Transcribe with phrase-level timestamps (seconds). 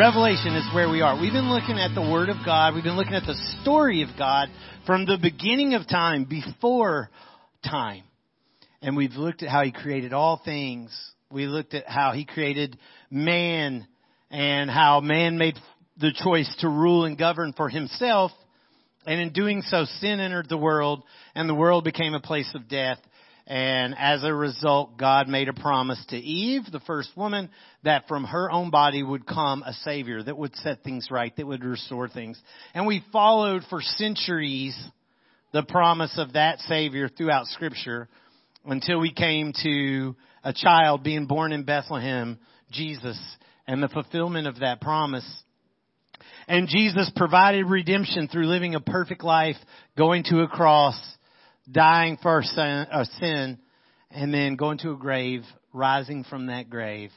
[0.00, 1.20] Revelation is where we are.
[1.20, 2.74] We've been looking at the Word of God.
[2.74, 4.48] We've been looking at the story of God
[4.86, 7.10] from the beginning of time, before
[7.62, 8.04] time.
[8.80, 10.90] And we've looked at how He created all things.
[11.30, 12.78] We looked at how He created
[13.10, 13.86] man
[14.30, 15.56] and how man made
[15.98, 18.30] the choice to rule and govern for himself.
[19.04, 21.02] And in doing so, sin entered the world
[21.34, 22.96] and the world became a place of death.
[23.50, 27.50] And as a result, God made a promise to Eve, the first woman,
[27.82, 31.48] that from her own body would come a savior that would set things right, that
[31.48, 32.40] would restore things.
[32.74, 34.80] And we followed for centuries
[35.52, 38.08] the promise of that savior throughout scripture
[38.66, 42.38] until we came to a child being born in Bethlehem,
[42.70, 43.20] Jesus,
[43.66, 45.28] and the fulfillment of that promise.
[46.46, 49.56] And Jesus provided redemption through living a perfect life,
[49.98, 50.96] going to a cross,
[51.70, 52.86] dying for sin,
[53.18, 53.58] sin,
[54.10, 57.10] and then going to a grave, rising from that grave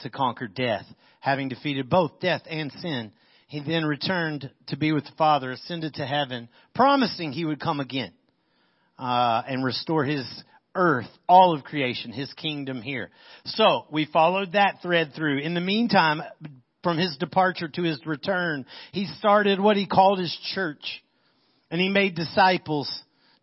[0.00, 0.84] to conquer death,
[1.20, 3.12] having defeated both death and sin.
[3.48, 7.80] He then returned to be with the Father, ascended to heaven, promising he would come
[7.80, 8.12] again
[8.98, 10.26] uh, and restore his
[10.74, 13.10] earth, all of creation, his kingdom here.
[13.44, 15.38] So we followed that thread through.
[15.38, 16.22] In the meantime,
[16.82, 21.02] from his departure to his return, he started what he called his church.
[21.70, 22.90] And he made disciples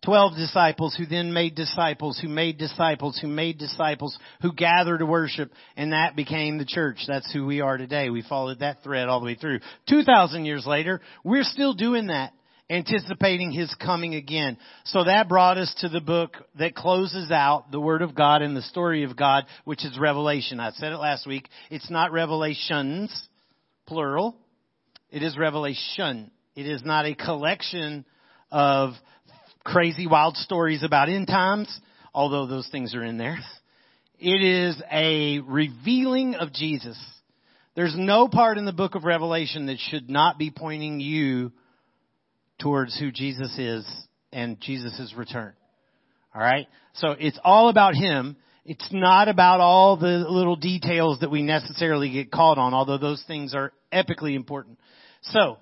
[0.06, 5.06] Twelve disciples who then made disciples, who made disciples, who made disciples, who gathered to
[5.06, 7.00] worship, and that became the church.
[7.08, 8.12] That's who we are today.
[8.12, 9.62] We followed that thread all the way through.
[9.90, 12.34] Two thousand years later, we're still doing that,
[12.70, 14.60] anticipating His coming again.
[14.84, 18.56] So that brought us to the book that closes out the Word of God and
[18.56, 20.60] the story of God, which is Revelation.
[20.60, 21.50] I said it last week.
[21.72, 23.28] It's not Revelations,
[23.88, 24.36] plural.
[25.10, 26.30] It is Revelation.
[26.56, 28.06] It is not a collection
[28.52, 28.94] of
[29.66, 31.68] crazy wild stories about end times,
[32.14, 33.40] although those things are in there.
[34.18, 36.98] It is a revealing of Jesus.
[37.76, 41.52] There's no part in the book of Revelation that should not be pointing you
[42.62, 43.86] towards who Jesus is
[44.32, 45.54] and Jesus' return.
[46.34, 46.68] Alright?
[46.94, 48.38] So it's all about Him.
[48.66, 53.24] It's not about all the little details that we necessarily get caught on, although those
[53.28, 54.80] things are epically important.
[55.22, 55.58] So,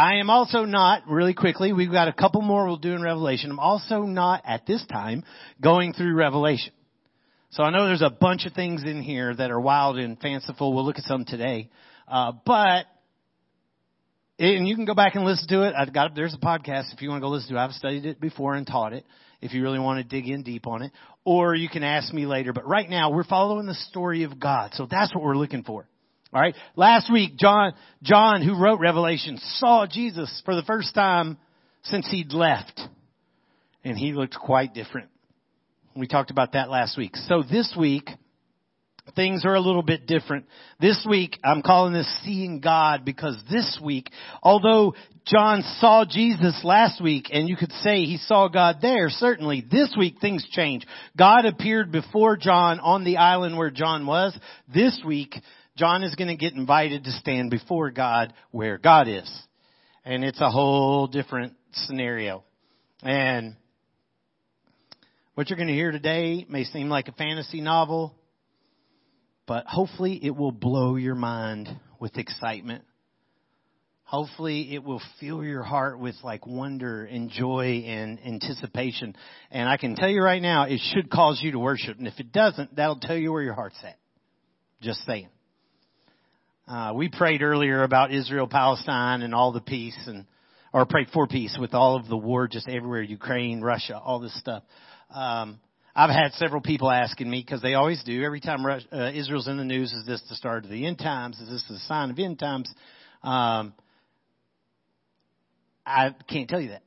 [0.00, 3.50] I am also not, really quickly, we've got a couple more we'll do in Revelation.
[3.50, 5.24] I'm also not, at this time,
[5.60, 6.72] going through Revelation.
[7.50, 10.72] So I know there's a bunch of things in here that are wild and fanciful.
[10.72, 11.68] We'll look at some today.
[12.08, 12.86] Uh, but,
[14.38, 15.74] and you can go back and listen to it.
[15.76, 17.62] I've got, there's a podcast if you want to go listen to it.
[17.62, 19.04] I've studied it before and taught it
[19.42, 20.92] if you really want to dig in deep on it.
[21.26, 22.54] Or you can ask me later.
[22.54, 24.70] But right now, we're following the story of God.
[24.76, 25.89] So that's what we're looking for.
[26.32, 26.54] All right.
[26.76, 31.38] Last week, John, John, who wrote Revelation, saw Jesus for the first time
[31.82, 32.80] since he'd left.
[33.84, 35.08] And he looked quite different.
[35.96, 37.16] We talked about that last week.
[37.16, 38.08] So this week,
[39.16, 40.46] things are a little bit different.
[40.78, 44.08] This week, I'm calling this seeing God because this week,
[44.40, 44.94] although
[45.26, 49.92] John saw Jesus last week and you could say he saw God there, certainly this
[49.98, 50.86] week things change.
[51.16, 54.38] God appeared before John on the island where John was.
[54.72, 55.34] This week,
[55.80, 59.30] John is going to get invited to stand before God where God is.
[60.04, 62.44] And it's a whole different scenario.
[63.02, 63.56] And
[65.34, 68.14] what you're going to hear today may seem like a fantasy novel,
[69.46, 71.66] but hopefully it will blow your mind
[71.98, 72.84] with excitement.
[74.02, 79.16] Hopefully it will fill your heart with like wonder and joy and anticipation.
[79.50, 81.96] And I can tell you right now, it should cause you to worship.
[81.96, 83.96] And if it doesn't, that'll tell you where your heart's at.
[84.82, 85.28] Just saying.
[86.70, 90.24] Uh, we prayed earlier about Israel, Palestine, and all the peace, and
[90.72, 94.38] or prayed for peace with all of the war just everywhere, Ukraine, Russia, all this
[94.38, 94.62] stuff.
[95.12, 95.58] Um,
[95.96, 99.48] I've had several people asking me because they always do every time Russia, uh, Israel's
[99.48, 99.92] in the news.
[99.92, 101.40] Is this the start of the end times?
[101.40, 102.72] Is this the sign of end times?
[103.24, 103.74] Um,
[105.84, 106.84] I can't tell you that.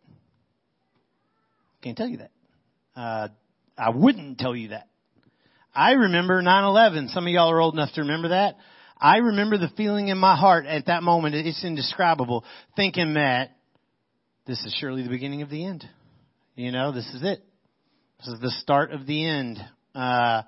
[1.81, 2.31] Can't tell you that.
[2.95, 3.27] Uh,
[3.77, 4.87] I wouldn't tell you that.
[5.75, 7.09] I remember 9/11.
[7.09, 8.55] Some of y'all are old enough to remember that.
[9.03, 12.45] I remember the feeling in my heart at that moment, it's indescribable,
[12.77, 13.51] thinking that
[14.47, 15.83] this is surely the beginning of the end.
[16.55, 17.43] You know, this is it.
[18.19, 19.59] This is the start of the end.
[19.93, 20.43] Uh,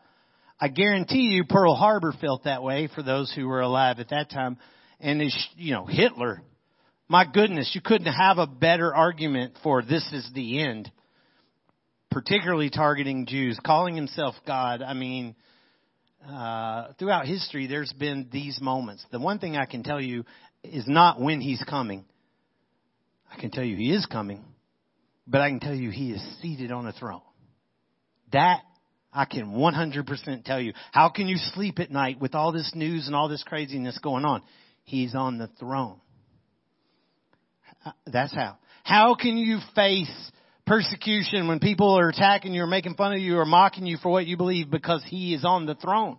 [0.57, 4.30] I guarantee you Pearl Harbor felt that way for those who were alive at that
[4.30, 4.58] time.
[5.01, 5.22] And
[5.58, 6.42] you know, Hitler.
[7.10, 10.90] My goodness, you couldn't have a better argument for this is the end.
[12.10, 14.81] Particularly targeting Jews, calling himself God.
[14.81, 15.36] I mean,
[16.27, 19.06] uh, throughout history, there's been these moments.
[19.12, 20.25] The one thing I can tell you
[20.63, 22.06] is not when he's coming.
[23.31, 24.44] I can tell you he is coming,
[25.27, 27.22] but I can tell you he is seated on a throne.
[28.31, 28.62] That
[29.13, 30.74] I can 100% tell you.
[30.92, 34.25] How can you sleep at night with all this news and all this craziness going
[34.25, 34.42] on?
[34.83, 36.00] He's on the throne.
[38.06, 38.57] That's how.
[38.83, 40.31] How can you face
[40.66, 44.10] persecution when people are attacking you or making fun of you or mocking you for
[44.10, 46.18] what you believe because He is on the throne?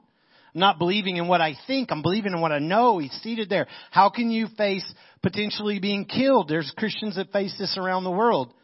[0.54, 1.90] I'm not believing in what I think.
[1.90, 2.98] I'm believing in what I know.
[2.98, 3.66] He's seated there.
[3.90, 4.84] How can you face
[5.22, 6.48] potentially being killed?
[6.48, 8.54] There's Christians that face this around the world.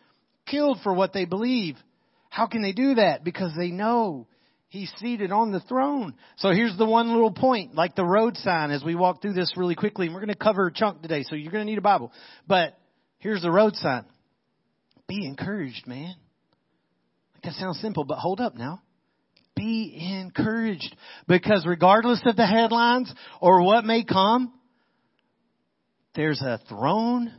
[0.46, 1.76] Killed for what they believe.
[2.30, 3.24] How can they do that?
[3.24, 4.26] Because they know
[4.72, 6.14] He's seated on the throne.
[6.38, 9.52] So here's the one little point, like the road sign as we walk through this
[9.54, 10.06] really quickly.
[10.06, 12.10] And we're going to cover a chunk today, so you're going to need a Bible.
[12.48, 12.78] But
[13.18, 14.06] here's the road sign.
[15.12, 16.14] Be encouraged, man.
[17.44, 18.80] That sounds simple, but hold up now.
[19.54, 20.96] Be encouraged.
[21.28, 24.54] Because regardless of the headlines or what may come,
[26.14, 27.30] there's a throne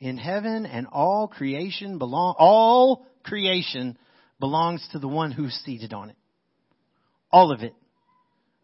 [0.00, 3.96] in heaven and all creation belong, all creation
[4.40, 6.16] belongs to the one who's seated on it.
[7.30, 7.76] All of it.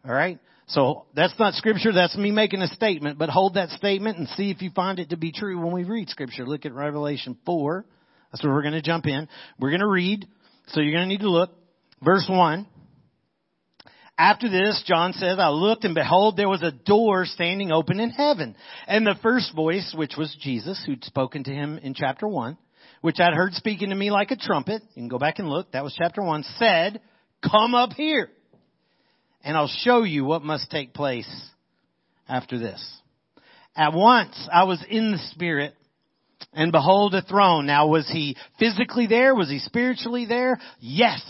[0.05, 0.41] Alright?
[0.73, 4.51] So that's not scripture, that's me making a statement, but hold that statement and see
[4.51, 6.47] if you find it to be true when we read scripture.
[6.47, 7.85] Look at Revelation 4.
[8.31, 9.29] That's where we're going to jump in.
[9.61, 10.27] We're going to read,
[10.69, 11.51] so you're going to need to look.
[12.03, 12.67] Verse 1.
[14.17, 18.09] After this, John says, I looked and behold, there was a door standing open in
[18.09, 18.57] heaven.
[18.87, 22.57] And the first voice, which was Jesus, who'd spoken to him in chapter 1,
[23.03, 25.73] which I'd heard speaking to me like a trumpet, you can go back and look,
[25.73, 27.03] that was chapter 1, said,
[27.43, 28.31] come up here
[29.45, 31.29] and I'll show you what must take place
[32.29, 32.83] after this.
[33.77, 35.75] At once I was in the Spirit
[36.53, 37.67] and behold a throne.
[37.67, 39.35] Now was he physically there?
[39.35, 40.59] Was he spiritually there?
[40.81, 41.23] Yes.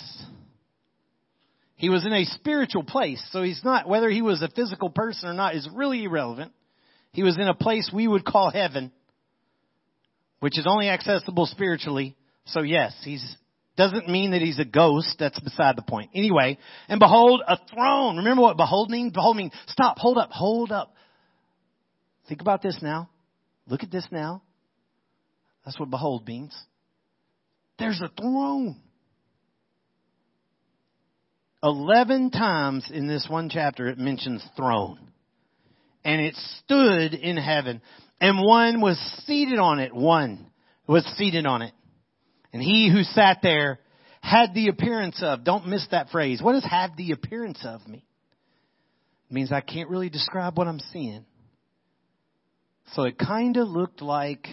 [1.77, 3.23] He was in a spiritual place.
[3.33, 6.53] So he's not, whether he was a physical person or not is really irrelevant.
[7.13, 8.93] He was in a place we would call heaven
[10.43, 12.17] which is only accessible spiritually.
[12.47, 13.37] So yes, he's
[13.83, 15.17] doesn't mean that he's a ghost.
[15.19, 16.11] That's beside the point.
[16.15, 16.59] Anyway,
[16.89, 18.19] and behold, a throne.
[18.19, 19.13] Remember what behold means?
[19.13, 20.95] Behold means stop, hold up, hold up.
[22.29, 23.11] Think about this now.
[23.67, 24.43] Look at this now.
[25.65, 26.57] That's what behold means.
[27.79, 28.81] There's a throne.
[31.63, 34.99] Eleven times in this one chapter it mentions throne.
[36.05, 37.81] And it stood in heaven
[38.21, 39.95] and one was seated on it.
[39.95, 40.47] One
[40.87, 41.73] was seated on it.
[42.53, 43.79] And he who sat there
[44.21, 46.41] had the appearance of, don't miss that phrase.
[46.43, 48.05] What does have the appearance of me?
[49.31, 51.25] It means I can't really describe what I'm seeing.
[52.93, 54.47] So it kind of looked like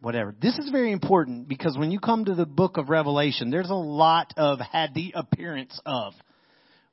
[0.00, 0.34] whatever.
[0.40, 3.74] This is very important because when you come to the book of Revelation, there's a
[3.74, 6.14] lot of had the appearance of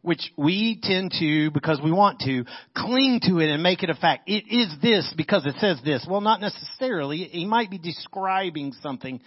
[0.07, 2.45] which we tend to, because we want to,
[2.75, 4.30] cling to it and make it a fact.
[4.30, 6.07] It is this because it says this.
[6.09, 7.18] Well, not necessarily.
[7.18, 9.19] He might be describing something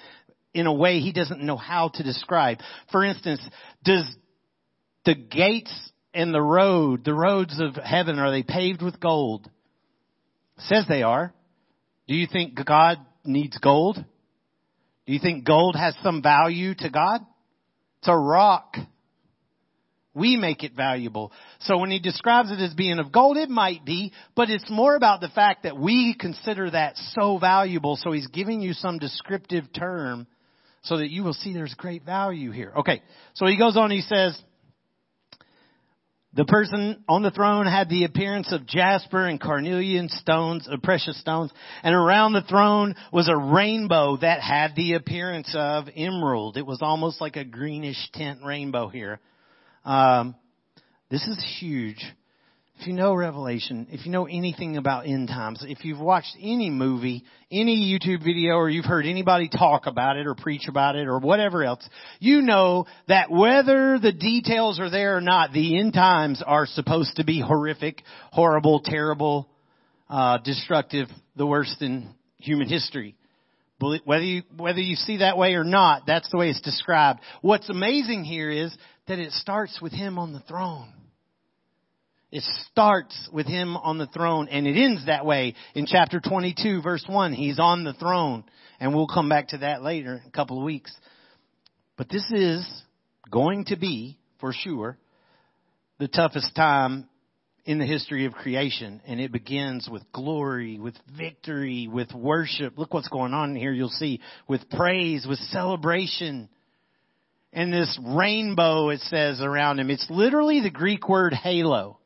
[0.55, 2.59] in a way he doesn't know how to describe.
[2.91, 3.41] For instance,
[3.85, 4.05] does
[5.05, 9.49] the gates and the road, the roads of heaven, are they paved with gold?
[10.61, 11.33] says they are.
[12.09, 13.97] Do you think God needs gold?
[15.07, 17.21] Do you think gold has some value to God?
[17.99, 18.77] It's a rock.
[20.13, 21.31] We make it valuable.
[21.61, 24.97] So when he describes it as being of gold, it might be, but it's more
[24.97, 27.97] about the fact that we consider that so valuable.
[27.97, 30.27] So he's giving you some descriptive term
[30.83, 32.73] so that you will see there's great value here.
[32.79, 33.03] Okay.
[33.35, 34.41] So he goes on, he says,
[36.33, 40.77] the person on the throne had the appearance of jasper and carnelian stones, of uh,
[40.81, 41.51] precious stones,
[41.83, 46.57] and around the throne was a rainbow that had the appearance of emerald.
[46.57, 49.19] It was almost like a greenish tint rainbow here.
[49.85, 50.35] Um,
[51.11, 52.05] this is huge.
[52.81, 56.71] If you know Revelation, if you know anything about end times, if you've watched any
[56.71, 61.07] movie, any YouTube video, or you've heard anybody talk about it or preach about it
[61.07, 61.87] or whatever else,
[62.21, 67.17] you know that whether the details are there or not, the end times are supposed
[67.17, 69.47] to be horrific, horrible, terrible,
[70.09, 72.09] uh, destructive, the worst in
[72.39, 73.15] human history.
[73.81, 77.21] Whether you, whether you see that way or not, that's the way it's described.
[77.41, 78.77] What's amazing here is
[79.11, 80.89] that it starts with Him on the throne.
[82.31, 86.81] It starts with Him on the throne and it ends that way in chapter 22
[86.81, 87.33] verse 1.
[87.33, 88.45] He's on the throne
[88.79, 90.95] and we'll come back to that later in a couple of weeks.
[91.97, 92.65] But this is
[93.29, 94.97] going to be, for sure,
[95.99, 97.09] the toughest time
[97.65, 99.03] in the history of creation.
[99.09, 102.79] And it begins with glory, with victory, with worship.
[102.79, 103.73] Look what's going on here.
[103.73, 106.49] You'll see with praise, with celebration
[107.53, 109.91] and this rainbow, it says around him.
[109.91, 111.99] It's literally the Greek word halo.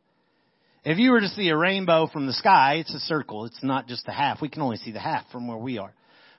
[0.85, 3.47] If you were to see a rainbow from the sky, it's a circle.
[3.47, 4.43] It's not just a half.
[4.43, 5.93] We can only see the half from where we are.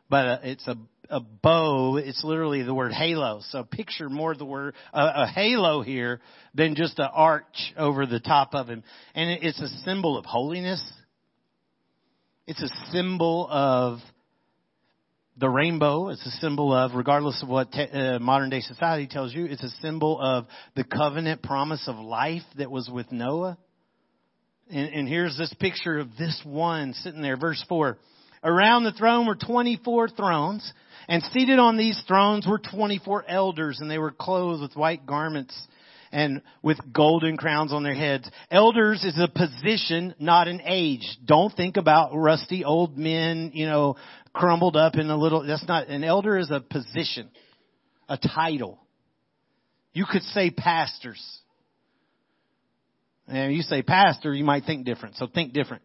[0.10, 0.78] But uh, it's a,
[1.10, 3.42] a bow, it's literally the word halo.
[3.50, 6.22] So picture more the word uh, a halo here
[6.54, 8.84] than just an arch over the top of him.
[9.16, 10.84] And it's a symbol of holiness.
[12.48, 14.00] It's a symbol of
[15.38, 16.10] the rainbow.
[16.10, 19.64] It's a symbol of, regardless of what te- uh, modern day society tells you, it's
[19.64, 23.58] a symbol of the covenant promise of life that was with Noah.
[24.70, 27.98] And, and here's this picture of this one sitting there, verse 4.
[28.44, 30.74] Around the throne were 24 thrones,
[31.08, 35.56] and seated on these thrones were 24 elders, and they were clothed with white garments
[36.12, 38.30] and with golden crowns on their heads.
[38.50, 41.06] Elders is a position, not an age.
[41.26, 43.98] Don't think about rusty old men, you know,
[44.36, 47.30] crumbled up in a little, that's not, an elder is a position,
[48.08, 48.80] a title.
[49.94, 51.24] You could say pastors.
[53.28, 55.16] And you say pastor, you might think different.
[55.16, 55.82] So think different.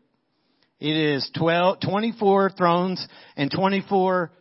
[0.81, 4.33] It is 12, 24 thrones and 24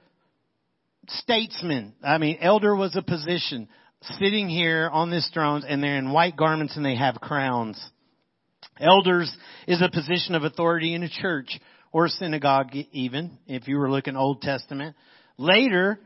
[1.08, 1.94] statesmen.
[2.04, 3.70] I mean, elder was a position
[4.02, 7.82] sitting here on this throne and they're in white garments and they have crowns.
[8.80, 9.34] Elders
[9.68, 11.60] is a position of authority in a church
[11.92, 14.96] or synagogue even, if you were looking Old Testament.
[15.38, 16.00] Later,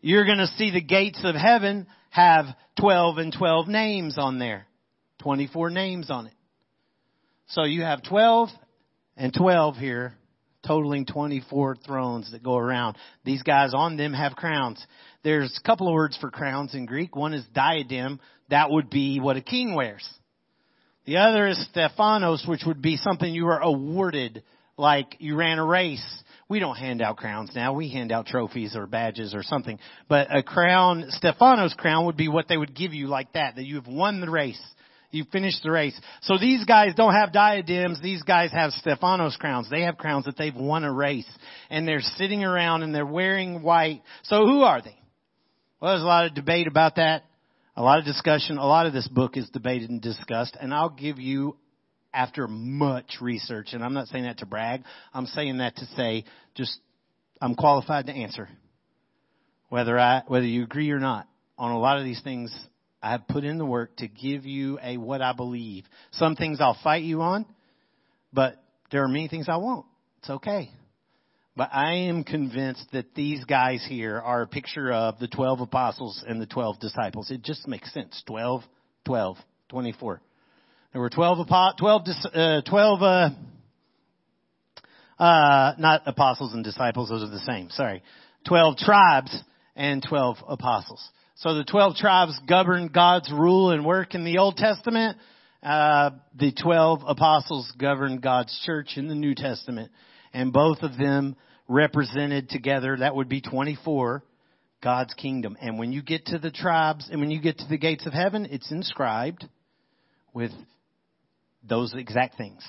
[0.00, 2.46] you're gonna see the gates of heaven have
[2.78, 4.66] 12 and 12 names on there.
[5.20, 6.34] 24 names on it.
[7.48, 8.48] So you have 12
[9.16, 10.14] and 12 here,
[10.66, 12.96] totaling 24 thrones that go around.
[13.24, 14.84] These guys on them have crowns.
[15.22, 17.14] There's a couple of words for crowns in Greek.
[17.14, 18.20] One is diadem.
[18.48, 20.08] That would be what a king wears.
[21.06, 24.42] The other is Stephanos, which would be something you were awarded,
[24.80, 26.04] like you ran a race.
[26.48, 27.74] We don't hand out crowns now.
[27.74, 29.78] We hand out trophies or badges or something.
[30.08, 33.64] But a crown, Stephanos crown would be what they would give you like that, that
[33.64, 34.60] you've won the race.
[35.12, 35.98] You finished the race.
[36.22, 38.00] So these guys don't have diadems.
[38.00, 39.68] These guys have Stephanos crowns.
[39.68, 41.28] They have crowns that they've won a race.
[41.68, 44.02] And they're sitting around and they're wearing white.
[44.22, 44.96] So who are they?
[45.80, 47.24] Well, there's a lot of debate about that.
[47.76, 48.58] A lot of discussion.
[48.58, 50.56] A lot of this book is debated and discussed.
[50.60, 51.56] And I'll give you
[52.12, 54.82] after much research, and I'm not saying that to brag.
[55.14, 56.24] I'm saying that to say
[56.54, 56.78] just
[57.40, 58.48] I'm qualified to answer.
[59.68, 62.54] Whether I whether you agree or not on a lot of these things
[63.02, 65.84] I have put in the work to give you a what I believe.
[66.12, 67.46] Some things I'll fight you on,
[68.32, 69.86] but there are many things I won't.
[70.18, 70.70] It's okay.
[71.56, 76.24] But I am convinced that these guys here are a picture of the 12 apostles
[76.26, 77.30] and the 12 disciples.
[77.30, 78.22] It just makes sense.
[78.26, 78.62] 12,
[79.04, 79.36] 12,
[79.68, 80.22] 24.
[80.92, 81.46] There were 12,
[81.78, 82.02] 12,
[82.34, 83.30] uh, 12, uh,
[85.20, 88.02] uh, not apostles and disciples, those are the same, sorry.
[88.48, 89.44] 12 tribes
[89.76, 91.08] and 12 apostles.
[91.36, 95.16] So the 12 tribes govern God's rule and work in the Old Testament.
[95.62, 99.92] Uh, the 12 apostles govern God's church in the New Testament.
[100.32, 101.36] And both of them
[101.68, 104.24] represented together, that would be 24,
[104.82, 105.56] God's kingdom.
[105.60, 108.12] And when you get to the tribes and when you get to the gates of
[108.12, 109.46] heaven, it's inscribed
[110.34, 110.50] with
[111.62, 112.62] those exact things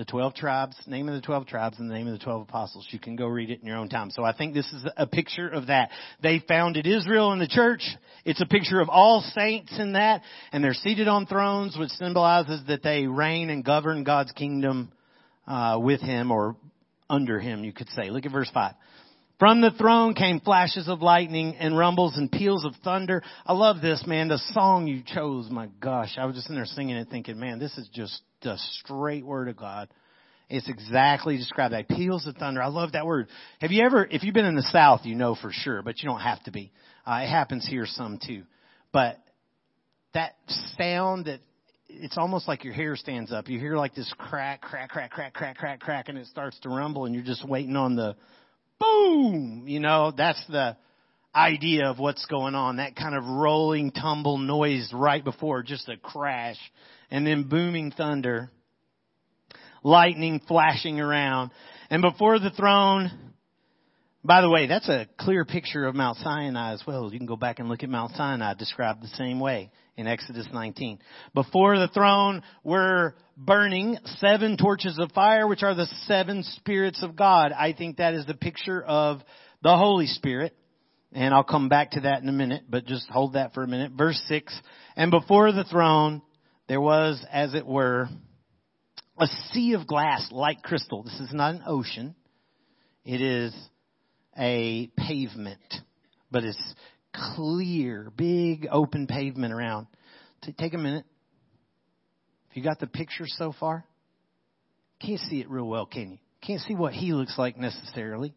[0.00, 2.88] the 12 tribes, name of the 12 tribes, and the name of the 12 apostles.
[2.90, 4.10] You can go read it in your own time.
[4.10, 5.90] So I think this is a picture of that.
[6.22, 7.82] They founded Israel in the church.
[8.24, 10.22] It's a picture of all saints in that,
[10.52, 14.90] and they're seated on thrones, which symbolizes that they reign and govern God's kingdom
[15.46, 16.56] uh, with Him or
[17.10, 18.08] under Him, you could say.
[18.08, 18.72] Look at verse 5.
[19.40, 23.22] From the throne came flashes of lightning and rumbles and peals of thunder.
[23.46, 24.28] I love this, man.
[24.28, 26.18] The song you chose, my gosh.
[26.18, 29.48] I was just in there singing it thinking, man, this is just the straight word
[29.48, 29.88] of God.
[30.50, 31.88] It's exactly described that.
[31.88, 32.62] Peals of thunder.
[32.62, 33.28] I love that word.
[33.62, 36.08] Have you ever, if you've been in the South, you know for sure, but you
[36.10, 36.70] don't have to be.
[37.06, 38.42] Uh, it happens here some too.
[38.92, 39.16] But
[40.12, 40.34] that
[40.76, 41.40] sound that
[41.88, 43.48] it's almost like your hair stands up.
[43.48, 46.68] You hear like this crack, crack, crack, crack, crack, crack, crack, and it starts to
[46.68, 48.16] rumble and you're just waiting on the
[48.80, 50.76] boom, you know, that's the
[51.34, 52.76] idea of what's going on.
[52.76, 56.58] That kind of rolling tumble noise right before just a crash
[57.10, 58.50] and then booming thunder,
[59.84, 61.50] lightning flashing around.
[61.90, 63.10] And before the throne,
[64.24, 67.10] by the way, that's a clear picture of Mount Sinai as well.
[67.12, 69.70] You can go back and look at Mount Sinai described the same way
[70.00, 70.98] in Exodus 19.
[71.34, 77.16] Before the throne were burning seven torches of fire, which are the seven spirits of
[77.16, 77.52] God.
[77.52, 79.20] I think that is the picture of
[79.62, 80.56] the Holy Spirit.
[81.12, 83.68] And I'll come back to that in a minute, but just hold that for a
[83.68, 83.92] minute.
[83.92, 84.58] Verse 6.
[84.96, 86.22] And before the throne,
[86.66, 88.08] there was, as it were,
[89.18, 91.02] a sea of glass like crystal.
[91.02, 92.14] This is not an ocean.
[93.04, 93.54] It is
[94.38, 95.60] a pavement,
[96.30, 96.74] but it's
[97.14, 99.86] clear, big open pavement around.
[100.58, 101.04] Take a minute.
[102.50, 103.84] If you got the picture so far,
[105.00, 106.18] can't see it real well, can you?
[106.42, 108.34] Can't see what he looks like necessarily.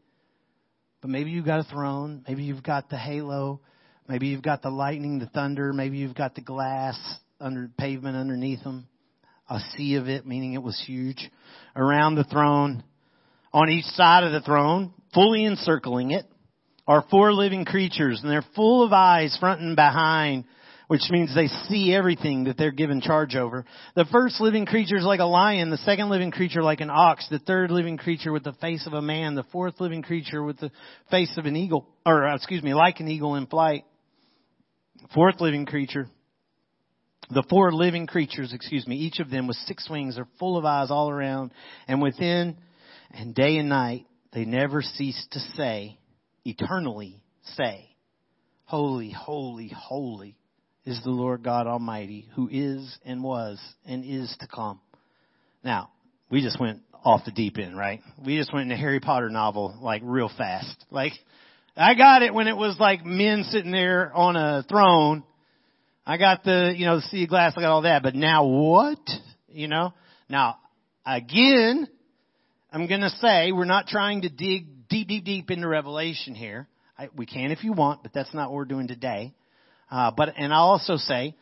[1.02, 2.24] But maybe you've got a throne.
[2.28, 3.62] Maybe you've got the halo.
[4.08, 5.74] Maybe you've got the lightning, the thunder.
[5.74, 6.98] Maybe you've got the glass
[7.40, 8.88] under pavement underneath them.
[9.50, 11.30] A sea of it, meaning it was huge.
[11.76, 12.84] Around the throne,
[13.52, 16.26] on each side of the throne, fully encircling it,
[16.88, 20.46] are four living creatures, and they're full of eyes front and behind
[20.88, 23.66] which means they see everything that they're given charge over.
[23.96, 27.28] The first living creature is like a lion, the second living creature like an ox,
[27.30, 30.60] the third living creature with the face of a man, the fourth living creature with
[30.60, 30.72] the
[31.10, 33.86] face of an eagle, or uh, excuse me, like an eagle in flight.
[35.14, 36.08] Fourth living creature.
[37.30, 40.66] The four living creatures, excuse me, each of them with six wings are full of
[40.66, 41.52] eyes all around
[41.88, 42.58] and within
[43.12, 45.98] and day and night they never cease to say,
[46.46, 47.24] eternally
[47.56, 47.90] say,
[48.66, 50.36] holy, holy, holy
[50.86, 54.80] is the Lord God Almighty who is and was and is to come.
[55.64, 55.90] Now,
[56.30, 58.02] we just went off the deep end, right?
[58.26, 60.86] We just went in a Harry Potter novel like real fast.
[60.90, 61.14] Like,
[61.76, 65.24] I got it when it was like men sitting there on a throne.
[66.06, 69.00] I got the, you know, the sea glass, I got all that, but now what?
[69.48, 69.94] You know?
[70.30, 70.58] Now,
[71.06, 71.88] again,
[72.72, 76.68] I'm gonna say we're not trying to dig deep, deep, deep into Revelation here.
[77.00, 79.34] I, we can if you want, but that's not what we're doing today.
[79.90, 81.36] Uh, but and I'll also say,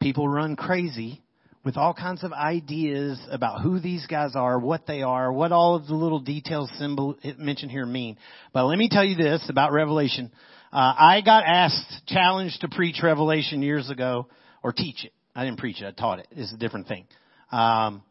[0.00, 1.20] people run crazy
[1.64, 5.74] with all kinds of ideas about who these guys are, what they are, what all
[5.74, 8.16] of the little details symbol mentioned here mean.
[8.52, 10.30] But let me tell you this about Revelation.
[10.72, 14.28] Uh, I got asked, challenged to preach Revelation years ago,
[14.62, 15.12] or teach it.
[15.34, 16.28] I didn't preach it, I taught it.
[16.30, 17.06] It's a different thing.
[17.50, 18.04] Um,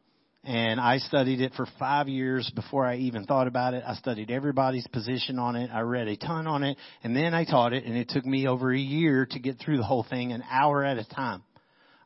[0.44, 3.84] and I studied it for five years before I even thought about it.
[3.88, 5.70] I studied everybody's position on it.
[5.74, 8.48] I read a ton on it, and then I taught it, and it took me
[8.48, 11.44] over a year to get through the whole thing, an hour at a time.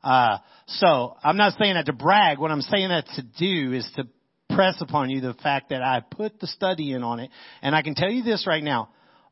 [0.04, 2.38] Uh, so I'm not saying that to brag.
[2.38, 4.08] What I'm saying that to do is to
[4.56, 7.32] press upon you the fact that I put the study in on it,
[7.64, 8.90] and I can tell you this right now: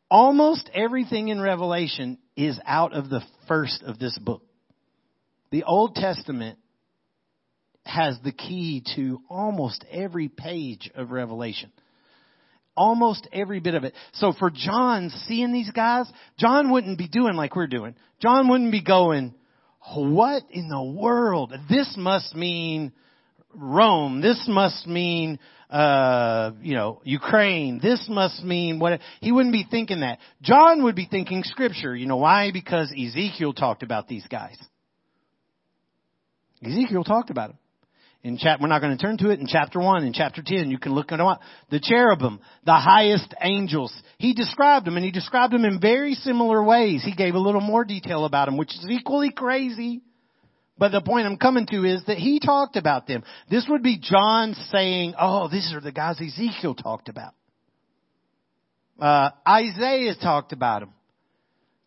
[0.10, 4.42] almost everything in Revelation is out of the first of this book.
[5.52, 6.58] The Old Testament
[7.86, 11.72] has the key to almost every page of Revelation.
[12.76, 13.94] Almost every bit of it.
[14.14, 17.96] So for John seeing these guys, John wouldn't be doing like we're doing.
[18.20, 19.34] John wouldn't be going,
[19.94, 21.54] what in the world?
[21.70, 22.92] This must mean
[23.54, 24.20] Rome.
[24.20, 27.80] This must mean, uh, you know, Ukraine.
[27.82, 30.18] This must mean what, he wouldn't be thinking that.
[30.42, 31.96] John would be thinking scripture.
[31.96, 32.52] You know why?
[32.52, 34.58] Because Ezekiel talked about these guys.
[36.64, 37.60] Ezekiel talked about them
[38.26, 40.72] in chap, we're not going to turn to it in chapter 1, in chapter 10,
[40.72, 41.20] you can look at.
[41.70, 43.94] The cherubim, the highest angels.
[44.18, 47.04] He described them and he described them in very similar ways.
[47.06, 50.02] He gave a little more detail about them, which is equally crazy.
[50.76, 53.24] But the point I'm coming to is that he talked about them.
[53.52, 57.36] This would be John saying, oh, these are the guys Ezekiel talked about.
[59.00, 60.94] Uh, Isaiah talked about them.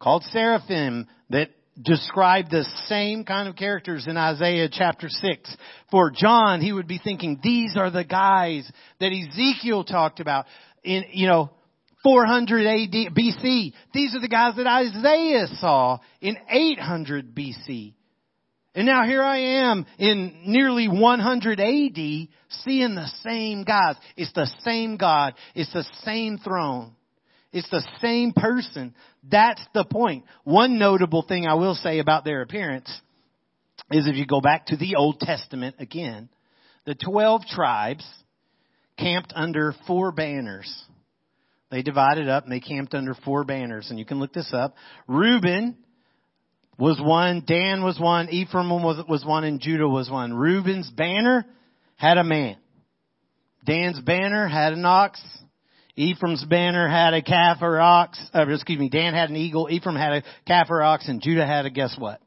[0.01, 5.57] Called seraphim that describe the same kind of characters in Isaiah chapter 6.
[5.91, 10.47] For John, he would be thinking, these are the guys that Ezekiel talked about
[10.83, 11.51] in, you know,
[12.03, 13.73] 400 AD, BC.
[13.93, 17.95] These are the guys that Isaiah saw in 800 BC.
[18.75, 22.29] And now here I am in nearly 100 AD
[22.65, 23.97] seeing the same guys.
[24.17, 25.35] It's the same God.
[25.55, 26.93] It's the same throne.
[27.53, 28.95] It's the same person.
[29.29, 30.25] That's the point.
[30.45, 32.89] One notable thing I will say about their appearance
[33.91, 36.29] is if you go back to the Old Testament again,
[36.85, 38.07] the 12 tribes
[38.99, 40.71] camped under four banners.
[41.71, 43.89] They divided up and they camped under four banners.
[43.91, 44.75] And you can look this up.
[45.07, 45.77] Reuben
[46.79, 50.33] was one, Dan was one, Ephraim was, was one, and Judah was one.
[50.33, 51.45] Reuben's banner
[51.97, 52.57] had a man.
[53.65, 55.21] Dan's banner had an ox.
[55.99, 59.97] Ephraim's banner had a calf or ox, uh, excuse me, Dan had an eagle, Ephraim
[59.97, 62.21] had a calf or ox, and Judah had a guess what?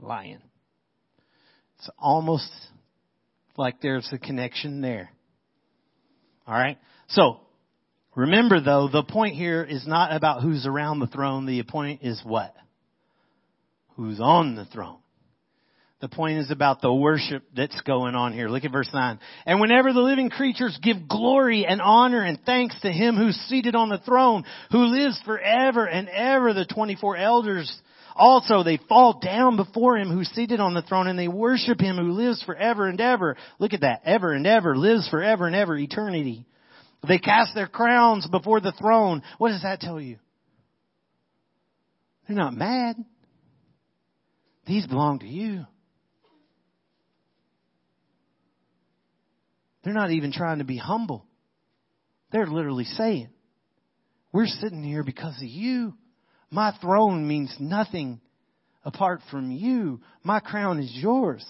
[0.00, 0.42] Lion.
[1.78, 2.50] It's almost
[3.56, 5.10] like there's a connection there.
[6.48, 6.78] Alright?
[7.10, 7.38] So,
[8.16, 12.20] remember though, the point here is not about who's around the throne, the point is
[12.24, 12.56] what?
[13.94, 14.98] Who's on the throne.
[16.00, 18.48] The point is about the worship that's going on here.
[18.48, 19.18] Look at verse 9.
[19.44, 23.74] And whenever the living creatures give glory and honor and thanks to him who's seated
[23.74, 27.80] on the throne, who lives forever and ever, the 24 elders
[28.16, 31.96] also they fall down before him who's seated on the throne and they worship him
[31.96, 33.36] who lives forever and ever.
[33.58, 34.00] Look at that.
[34.06, 36.46] Ever and ever, lives forever and ever, eternity.
[37.06, 39.22] They cast their crowns before the throne.
[39.36, 40.16] What does that tell you?
[42.26, 42.96] They're not mad.
[44.66, 45.66] These belong to you.
[49.82, 51.24] They're not even trying to be humble.
[52.32, 53.28] They're literally saying,
[54.32, 55.94] We're sitting here because of you.
[56.50, 58.20] My throne means nothing
[58.84, 60.00] apart from you.
[60.22, 61.44] My crown is yours.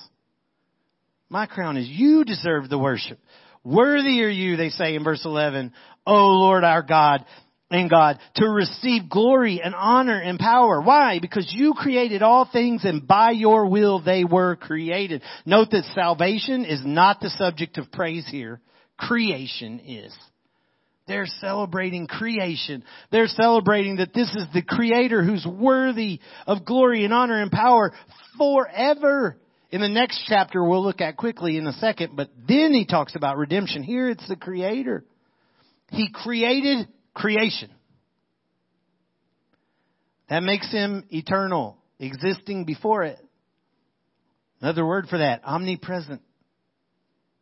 [1.29, 3.19] My crown is you deserve the worship.
[3.63, 5.73] Worthy are you, they say in verse 11,
[6.07, 7.25] O Lord our God
[7.71, 10.81] and God, to receive glory and honor and power.
[10.81, 11.21] Why?
[11.21, 15.23] Because you created all things and by your will they were created.
[15.47, 18.61] Note that salvation is not the subject of praise here.
[18.99, 20.15] Creation is.
[21.07, 22.85] They're celebrating creation.
[23.11, 27.93] They're celebrating that this is the creator who's worthy of glory and honor and power
[28.37, 29.37] forever.
[29.71, 33.15] In the next chapter we'll look at quickly in a second, but then he talks
[33.15, 33.83] about redemption.
[33.85, 35.05] Here it's the creator.
[35.91, 37.71] He created creation.
[40.29, 43.19] That makes him eternal, existing before it.
[44.61, 46.23] Another word for that, omnipresent.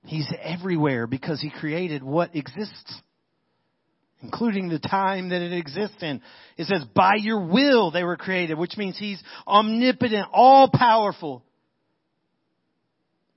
[0.05, 3.03] He's everywhere because he created what exists,
[4.23, 6.23] including the time that it exists in.
[6.57, 11.45] It says, by your will they were created, which means he's omnipotent, all powerful.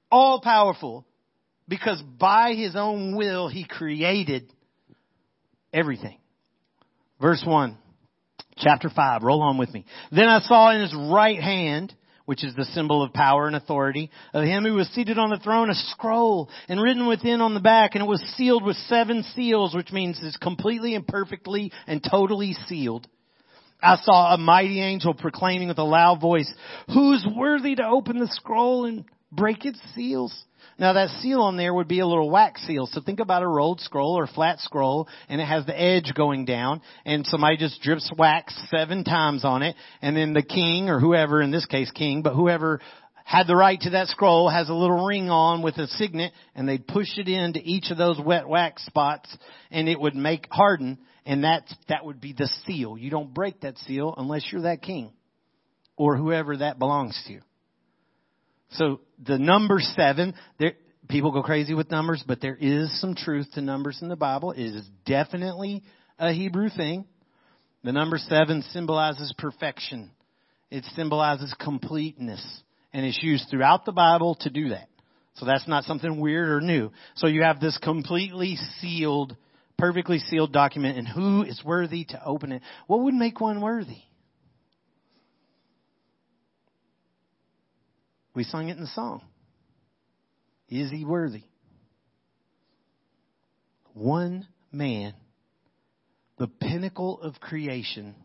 [0.09, 1.05] All powerful.
[1.67, 4.53] Because by his own will he created
[5.73, 6.20] everything.
[7.21, 7.77] Verse 1,
[8.57, 9.85] chapter 5, roll on with me.
[10.11, 11.93] Then I saw in his right hand,
[12.25, 15.37] which is the symbol of power and authority, of him who was seated on the
[15.37, 19.23] throne, a scroll, and written within on the back, and it was sealed with seven
[19.35, 23.07] seals, which means it's completely and perfectly and totally sealed.
[23.83, 26.51] I saw a mighty angel proclaiming with a loud voice,
[26.91, 30.33] who's worthy to open the scroll and break its seals?
[30.77, 32.87] Now that seal on there would be a little wax seal.
[32.87, 36.45] So think about a rolled scroll or flat scroll and it has the edge going
[36.45, 40.99] down and somebody just drips wax seven times on it and then the king or
[40.99, 42.79] whoever, in this case king, but whoever
[43.23, 46.67] had the right to that scroll has a little ring on with a signet and
[46.67, 49.35] they'd push it into each of those wet wax spots
[49.69, 52.97] and it would make harden and that, that would be the seal.
[52.97, 55.11] You don't break that seal unless you're that king
[55.95, 57.39] or whoever that belongs to.
[58.71, 60.73] So the number seven, there,
[61.09, 64.51] people go crazy with numbers, but there is some truth to numbers in the Bible.
[64.51, 65.83] It is definitely
[66.17, 67.05] a Hebrew thing.
[67.83, 70.11] The number seven symbolizes perfection.
[70.69, 72.45] It symbolizes completeness.
[72.93, 74.87] And it's used throughout the Bible to do that.
[75.35, 76.91] So that's not something weird or new.
[77.15, 79.35] So you have this completely sealed,
[79.77, 82.61] perfectly sealed document and who is worthy to open it?
[82.87, 84.03] What would make one worthy?
[88.33, 89.21] We sung it in the song.
[90.69, 91.43] Is he worthy?
[93.93, 95.13] One man,
[96.37, 98.15] the pinnacle of creation,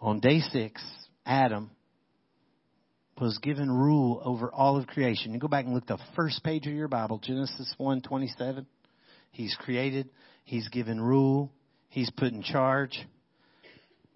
[0.00, 0.82] on day six,
[1.24, 1.70] Adam,
[3.18, 5.32] was given rule over all of creation.
[5.32, 8.66] You go back and look the first page of your Bible, Genesis 1 27.
[9.30, 10.10] He's created,
[10.44, 11.50] he's given rule,
[11.88, 12.98] he's put in charge.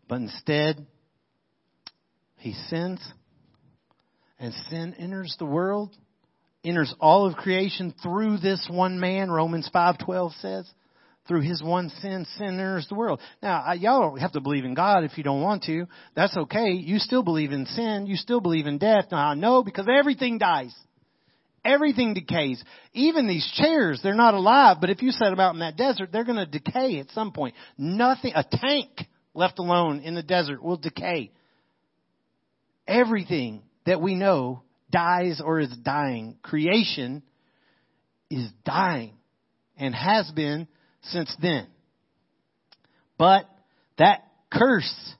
[0.07, 0.87] But instead,
[2.37, 3.01] he sins
[4.41, 5.95] and sin enters the world,
[6.65, 10.69] enters all of creation through this one man, Romans 5:12 says.
[11.29, 13.21] Through his one sin, sin enters the world.
[13.41, 15.87] Now, y'all don't have to believe in God if you don't want to.
[16.17, 16.73] That's okay.
[16.73, 18.07] You still believe in sin.
[18.07, 19.05] You still believe in death.
[19.13, 20.75] Now, I know because everything dies.
[21.65, 22.65] Everything decays.
[22.95, 26.11] Even these chairs, they're not alive, but if you set them out in that desert,
[26.11, 27.55] they're going to decay at some point.
[27.77, 28.89] Nothing, a tank
[29.35, 31.31] left alone in the desert will decay.
[32.89, 36.37] Everything that we know dies or is dying.
[36.43, 37.23] Creation
[38.31, 39.15] is dying
[39.77, 40.69] and has been
[41.03, 41.67] since then.
[43.19, 43.47] But
[43.99, 45.15] that curse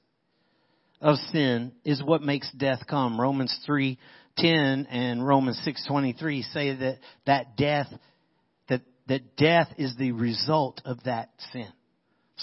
[0.99, 3.19] of sin is what makes death come.
[3.19, 7.91] Romans 3:10 and Romans 6:23 say that that death
[8.67, 11.71] that that death is the result of that sin.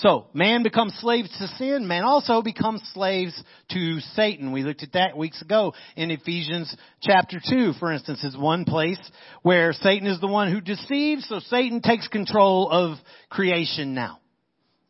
[0.01, 1.89] So, man becomes slaves to sin.
[1.89, 3.35] Man also becomes slaves
[3.73, 4.53] to Satan.
[4.53, 9.01] We looked at that weeks ago in Ephesians chapter 2, for instance, is one place
[9.43, 12.97] where Satan is the one who deceives, so Satan takes control of
[13.29, 14.21] creation now.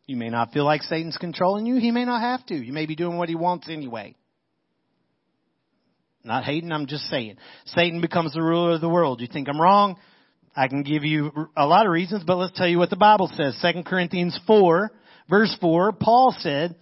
[0.05, 1.77] You may not feel like Satan's controlling you.
[1.77, 2.55] He may not have to.
[2.55, 4.15] You may be doing what he wants anyway.
[6.23, 7.37] Not hating, I'm just saying.
[7.65, 9.21] Satan becomes the ruler of the world.
[9.21, 9.95] You think I'm wrong?
[10.59, 13.31] I can give you a lot of reasons, but let's tell you what the Bible
[13.33, 13.57] says.
[13.61, 14.91] 2 Corinthians 4,
[15.29, 16.75] verse 4, Paul said,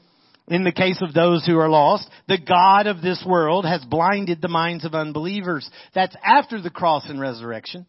[0.48, 4.42] in the case of those who are lost, the God of this world has blinded
[4.42, 5.70] the minds of unbelievers.
[5.94, 7.86] That's after the cross and resurrection.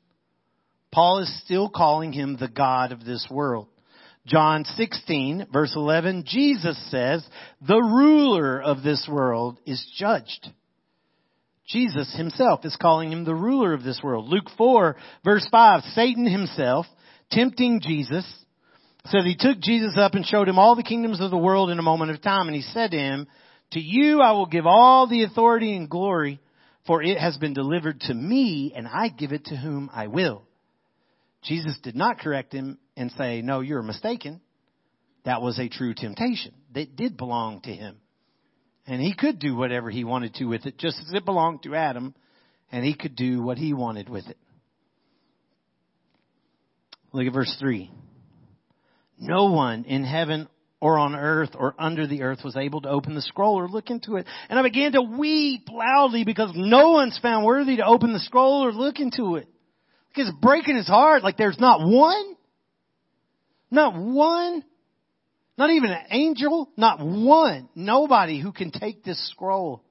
[0.92, 3.68] Paul is still calling him the God of this world.
[4.26, 7.26] John 16 verse 11, Jesus says,
[7.66, 10.50] the ruler of this world is judged.
[11.68, 14.28] Jesus himself is calling him the ruler of this world.
[14.28, 16.86] Luke 4 verse 5, Satan himself
[17.30, 18.24] tempting Jesus
[19.06, 21.78] says he took Jesus up and showed him all the kingdoms of the world in
[21.78, 22.46] a moment of time.
[22.46, 23.26] And he said to him,
[23.72, 26.40] to you I will give all the authority and glory,
[26.86, 30.42] for it has been delivered to me, and I give it to whom I will.
[31.42, 34.40] Jesus did not correct him and say, no, you're mistaken.
[35.24, 36.54] That was a true temptation.
[36.74, 37.96] That did belong to him.
[38.88, 41.74] And he could do whatever he wanted to with it, just as it belonged to
[41.74, 42.14] Adam,
[42.72, 44.38] and he could do what he wanted with it.
[47.12, 47.90] Look at verse 3.
[49.18, 50.48] No one in heaven
[50.80, 53.90] or on earth or under the earth was able to open the scroll or look
[53.90, 54.26] into it.
[54.48, 58.64] And I began to weep loudly because no one's found worthy to open the scroll
[58.64, 59.48] or look into it.
[60.14, 62.36] It's breaking his heart like there's not one.
[63.70, 64.64] Not one.
[65.58, 66.70] Not even an angel.
[66.76, 67.68] Not one.
[67.74, 69.82] Nobody who can take this scroll.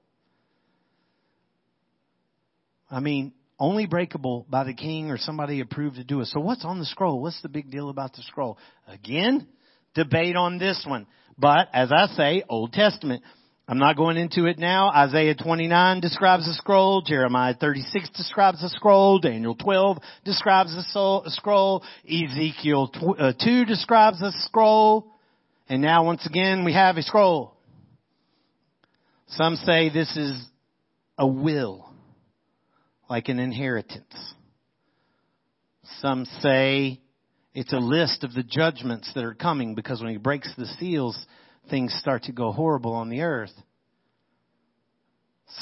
[2.89, 6.27] I mean, only breakable by the king or somebody approved to do it.
[6.27, 7.21] So what's on the scroll?
[7.21, 8.57] What's the big deal about the scroll?
[8.87, 9.45] Again,
[9.93, 11.05] debate on this one.
[11.37, 13.21] But as I say, Old Testament.
[13.69, 14.89] I'm not going into it now.
[14.91, 17.01] Isaiah 29 describes a scroll.
[17.01, 19.19] Jeremiah 36 describes a scroll.
[19.19, 20.83] Daniel 12 describes a
[21.31, 21.83] scroll.
[22.05, 25.16] Ezekiel uh, 2 describes a scroll.
[25.69, 27.53] And now once again we have a scroll.
[29.27, 30.41] Some say this is
[31.17, 31.89] a will
[33.09, 34.33] like an inheritance.
[35.99, 37.01] Some say
[37.53, 41.17] it's a list of the judgments that are coming because when he breaks the seals,
[41.69, 43.53] things start to go horrible on the earth.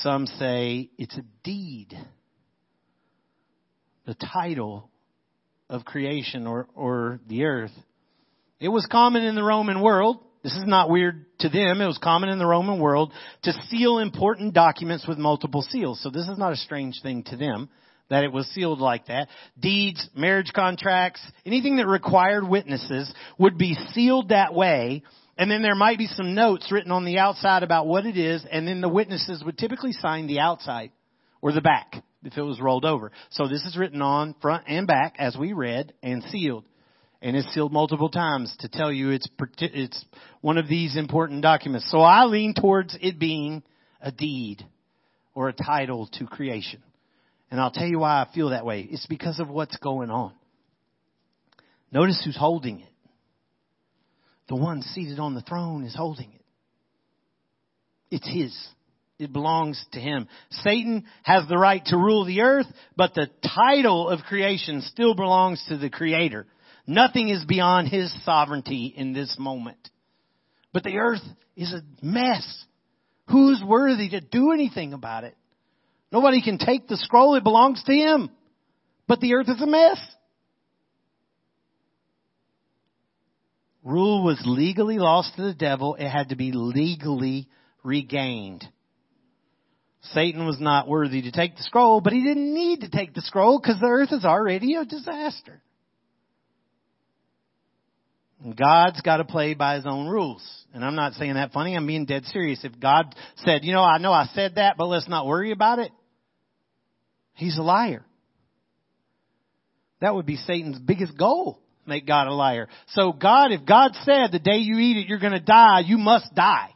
[0.01, 1.97] Some say it's a deed,
[4.05, 4.89] the title
[5.69, 7.71] of creation or, or the earth.
[8.59, 11.81] It was common in the Roman world this is not weird to them.
[11.81, 13.11] It was common in the Roman world
[13.45, 16.03] to seal important documents with multiple seals.
[16.03, 17.67] So this is not a strange thing to them
[18.11, 19.27] that it was sealed like that.
[19.59, 25.01] Deeds, marriage contracts, anything that required witnesses would be sealed that way.
[25.35, 28.45] And then there might be some notes written on the outside about what it is.
[28.51, 30.91] And then the witnesses would typically sign the outside
[31.41, 33.11] or the back if it was rolled over.
[33.31, 36.65] So this is written on front and back as we read and sealed
[37.21, 39.27] and it's sealed multiple times to tell you it's
[39.59, 40.05] it's
[40.41, 41.89] one of these important documents.
[41.91, 43.63] So I lean towards it being
[44.01, 44.65] a deed
[45.33, 46.81] or a title to creation.
[47.51, 48.87] And I'll tell you why I feel that way.
[48.89, 50.33] It's because of what's going on.
[51.91, 52.89] Notice who's holding it.
[54.47, 56.41] The one seated on the throne is holding it.
[58.11, 58.55] It's his.
[59.17, 60.27] It belongs to him.
[60.49, 65.63] Satan has the right to rule the earth, but the title of creation still belongs
[65.69, 66.45] to the creator.
[66.87, 69.89] Nothing is beyond His sovereignty in this moment.
[70.71, 71.21] But the earth
[71.55, 72.65] is a mess.
[73.29, 75.35] Who's worthy to do anything about it?
[76.11, 77.35] Nobody can take the scroll.
[77.35, 78.29] It belongs to Him.
[79.07, 79.99] But the earth is a mess.
[83.83, 85.95] Rule was legally lost to the devil.
[85.95, 87.47] It had to be legally
[87.83, 88.67] regained.
[90.13, 93.21] Satan was not worthy to take the scroll, but he didn't need to take the
[93.21, 95.61] scroll because the earth is already a disaster.
[98.53, 100.43] God's got to play by his own rules.
[100.73, 101.75] And I'm not saying that funny.
[101.75, 102.63] I'm being dead serious.
[102.63, 105.79] If God said, you know, I know I said that, but let's not worry about
[105.79, 105.91] it,
[107.33, 108.05] he's a liar.
[110.01, 111.59] That would be Satan's biggest goal.
[111.87, 112.67] Make God a liar.
[112.89, 115.97] So God, if God said the day you eat it, you're going to die, you
[115.97, 116.69] must die.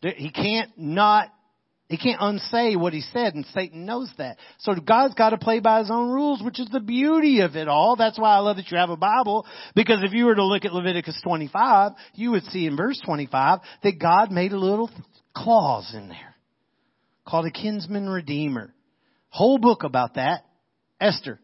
[0.00, 1.28] He can't not
[1.88, 4.38] he can't unsay what he said, and Satan knows that.
[4.58, 7.68] So God's got to play by his own rules, which is the beauty of it
[7.68, 7.94] all.
[7.94, 10.64] That's why I love that you have a Bible, because if you were to look
[10.64, 14.90] at Leviticus 25, you would see in verse 25 that God made a little
[15.34, 16.34] clause in there
[17.26, 18.72] called a kinsman redeemer.
[19.28, 20.44] Whole book about that.
[21.00, 21.38] Esther.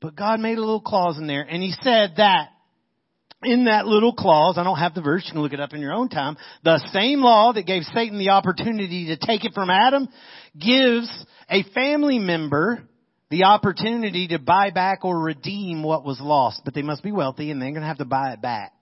[0.00, 2.48] But God made a little clause in there, and he said that
[3.42, 5.80] in that little clause, I don't have the verse, you can look it up in
[5.80, 9.70] your own time, the same law that gave Satan the opportunity to take it from
[9.70, 10.08] Adam
[10.58, 11.10] gives
[11.50, 12.88] a family member
[13.30, 16.62] the opportunity to buy back or redeem what was lost.
[16.64, 18.72] But they must be wealthy and they're going to have to buy it back.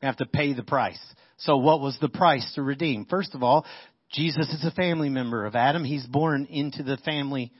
[0.00, 1.00] They have to pay the price.
[1.38, 3.06] So what was the price to redeem?
[3.06, 3.66] First of all,
[4.12, 5.84] Jesus is a family member of Adam.
[5.84, 7.52] He's born into the family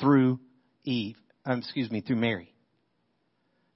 [0.00, 0.40] through
[0.84, 1.16] Eve,
[1.46, 2.51] um, excuse me, through Mary.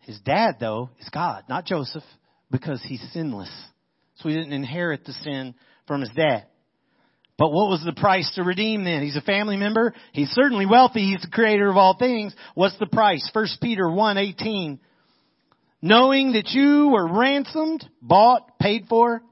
[0.07, 2.05] His dad, though, is God, not Joseph,
[2.49, 3.51] because he's sinless.
[4.16, 5.57] So he didn't inherit the sin
[5.88, 6.47] from his dad.
[7.37, 9.03] But what was the price to redeem then?
[9.03, 9.95] He's a family member.
[10.12, 11.11] He's certainly wealthy.
[11.11, 12.35] He's the creator of all things.
[12.55, 13.29] What's the price?
[13.33, 14.79] 1 Peter 1:18.
[15.83, 19.23] Knowing that you were ransomed, bought, paid for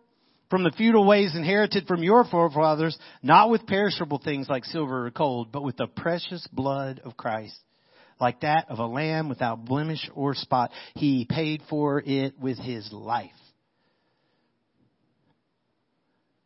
[0.51, 5.11] from the futile ways inherited from your forefathers, not with perishable things like silver or
[5.11, 7.59] gold, but with the precious blood of Christ
[8.25, 10.71] like that of a lamb without blemish or spot.
[10.95, 13.31] He paid for it with his life.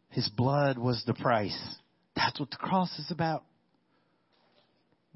[0.08, 1.56] His blood was the price.
[2.16, 3.44] That's what the cross is about.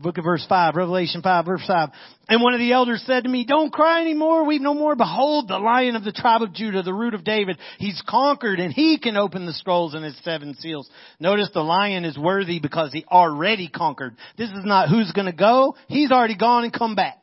[0.03, 1.89] Book of verse 5, Revelation 5, verse 5.
[2.29, 4.97] And one of the elders said to me, don't cry anymore, weep no more.
[4.97, 8.73] Behold, the lion of the tribe of Judah, the root of David, he's conquered and
[8.73, 10.91] he can open the scrolls and his seven seals.
[11.21, 14.17] Notice the lion is worthy because he already conquered.
[14.37, 15.77] This is not who's gonna go.
[15.89, 17.19] He's already gone and come back.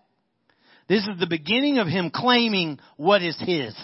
[0.88, 3.76] This is the beginning of him claiming what is his.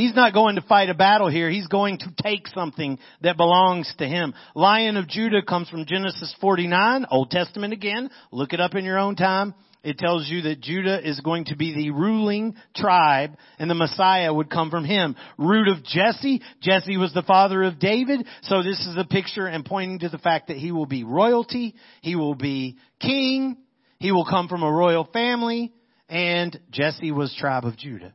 [0.00, 1.50] He's not going to fight a battle here.
[1.50, 4.32] He's going to take something that belongs to him.
[4.54, 8.08] Lion of Judah comes from Genesis 49, Old Testament again.
[8.32, 9.54] Look it up in your own time.
[9.84, 14.32] It tells you that Judah is going to be the ruling tribe and the Messiah
[14.32, 15.16] would come from him.
[15.36, 16.40] Root of Jesse.
[16.62, 18.26] Jesse was the father of David.
[18.44, 21.74] So this is a picture and pointing to the fact that he will be royalty.
[22.00, 23.58] He will be king.
[23.98, 25.74] He will come from a royal family.
[26.08, 28.14] And Jesse was tribe of Judah.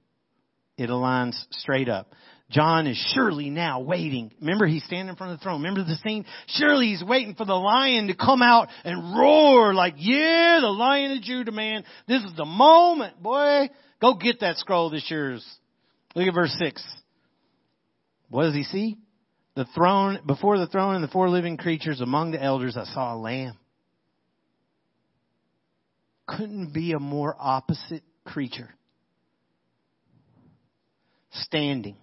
[0.78, 2.12] It aligns straight up.
[2.52, 4.32] John is surely now waiting.
[4.40, 5.62] Remember, he's standing in front of the throne.
[5.62, 6.26] Remember the scene?
[6.48, 11.18] Surely he's waiting for the lion to come out and roar like, yeah, the lion
[11.18, 11.84] of Judah, man.
[12.08, 13.70] This is the moment, boy.
[14.00, 15.44] Go get that scroll this yours.
[16.14, 16.84] Look at verse 6.
[18.30, 18.98] What does he see?
[19.56, 23.16] The throne, before the throne and the four living creatures among the elders, I saw
[23.16, 23.58] a lamb.
[26.28, 28.76] Couldn't be a more opposite creature
[31.42, 31.98] standing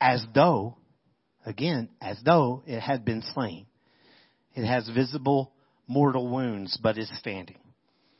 [0.00, 0.76] as though,
[1.46, 3.66] again, as though it had been slain.
[4.54, 5.52] It has visible
[5.86, 7.56] mortal wounds, but is standing.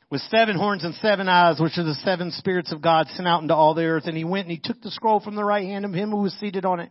[0.09, 3.41] With seven horns and seven eyes, which are the seven spirits of God sent out
[3.41, 5.65] into all the earth, and he went and he took the scroll from the right
[5.65, 6.89] hand of him who was seated on it.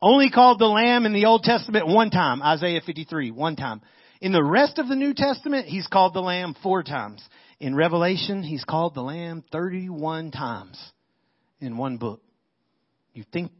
[0.00, 3.80] Only called the Lamb in the Old Testament one time, Isaiah 53, one time.
[4.20, 7.22] In the rest of the New Testament, he's called the Lamb four times.
[7.60, 10.92] In Revelation, he's called the Lamb 31 times
[11.60, 12.22] in one book.
[13.14, 13.50] You think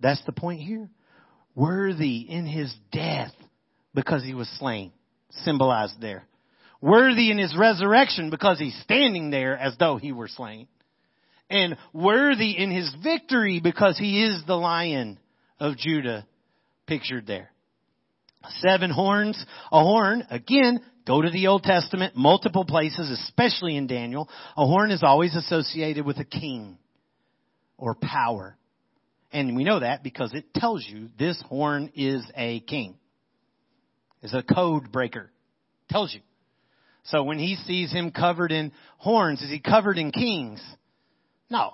[0.00, 0.90] that's the point here?
[1.54, 3.32] Worthy in his death
[3.94, 4.92] because he was slain,
[5.44, 6.24] symbolized there.
[6.80, 10.66] Worthy in his resurrection because he's standing there as though he were slain.
[11.48, 15.18] And worthy in his victory because he is the lion
[15.60, 16.26] of Judah
[16.86, 17.50] pictured there.
[18.58, 24.28] Seven horns, a horn, again, go to the Old Testament, multiple places, especially in Daniel.
[24.56, 26.78] A horn is always associated with a king
[27.82, 28.56] or power.
[29.32, 32.94] And we know that because it tells you this horn is a king.
[34.22, 35.32] Is a code breaker.
[35.90, 36.20] Tells you.
[37.06, 40.62] So when he sees him covered in horns, is he covered in kings?
[41.50, 41.72] No.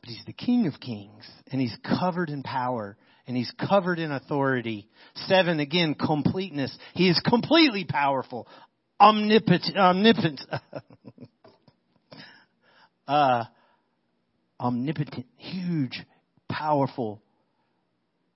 [0.00, 2.96] But he's the king of kings and he's covered in power
[3.26, 4.88] and he's covered in authority.
[5.26, 6.74] Seven, again, completeness.
[6.94, 8.48] He is completely powerful,
[8.98, 10.40] omnipotent, omnipotent,
[13.06, 13.44] uh,
[14.60, 16.04] omnipotent, huge,
[16.48, 17.22] powerful,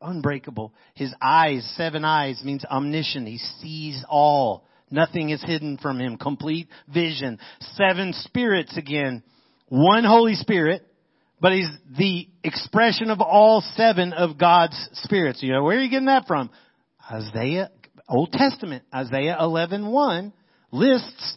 [0.00, 0.74] unbreakable.
[0.94, 3.26] His eyes, seven eyes means omniscient.
[3.28, 4.66] He sees all.
[4.90, 6.18] Nothing is hidden from him.
[6.18, 7.38] Complete vision.
[7.74, 9.22] Seven spirits again.
[9.68, 10.87] One Holy Spirit,
[11.40, 15.42] but he's the expression of all seven of God's spirits.
[15.42, 16.50] You know, where are you getting that from?
[17.11, 17.70] Isaiah,
[18.08, 20.32] Old Testament, Isaiah 11:1
[20.70, 21.37] lists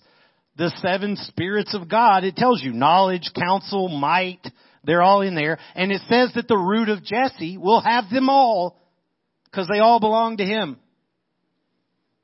[0.58, 2.24] the seven spirits of God.
[2.24, 4.46] It tells you knowledge, counsel, might,
[4.86, 5.58] they're all in there.
[5.76, 8.80] And it says that the root of Jesse will have them all
[9.46, 10.78] because they all belong to him.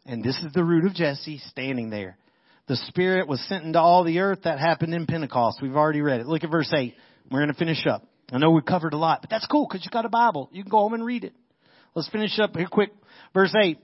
[0.06, 2.17] And this is the root of Jesse standing there.
[2.67, 4.43] The Spirit was sent into all the earth.
[4.43, 5.60] That happened in Pentecost.
[5.62, 6.28] We've already read it.
[6.28, 6.95] Look at verse 8.
[7.30, 8.08] We're going to finish up.
[8.32, 10.50] I know we've covered a lot, but that's cool because you got a Bible.
[10.54, 11.34] You can go home and read it.
[11.95, 12.91] Let's finish up here quick.
[13.34, 13.78] Verse 8.